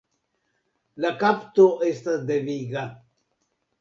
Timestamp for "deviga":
2.33-2.87